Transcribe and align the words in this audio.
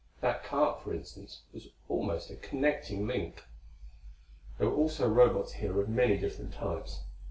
That 0.21 0.43
cart, 0.43 0.81
for 0.81 0.95
instance, 0.95 1.41
was 1.53 1.67
almost 1.87 2.31
a 2.31 2.35
connecting 2.35 3.05
link. 3.05 3.43
There 4.57 4.67
were 4.67 4.75
also 4.75 5.07
Robots 5.07 5.51
here 5.53 5.79
of 5.79 5.89
many 5.89 6.17
different 6.17 6.55
types. 6.55 7.01